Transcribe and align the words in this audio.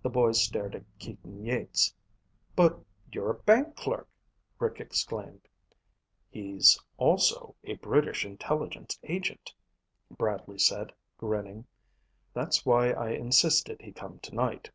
The 0.00 0.08
boys 0.08 0.42
stared 0.42 0.74
at 0.74 0.84
Keaton 0.98 1.44
Yeats. 1.44 1.92
"But 2.56 2.80
you're 3.12 3.32
a 3.32 3.34
bank 3.40 3.76
clerk!" 3.76 4.08
Rick 4.58 4.80
exclaimed. 4.80 5.46
"He's 6.30 6.80
also 6.96 7.54
a 7.62 7.74
British 7.74 8.24
intelligence 8.24 8.98
agent," 9.02 9.52
Bradley 10.10 10.58
said, 10.58 10.94
grinning. 11.18 11.66
"That's 12.32 12.64
why 12.64 12.92
I 12.92 13.10
insisted 13.10 13.82
he 13.82 13.92
come 13.92 14.18
tonight. 14.20 14.70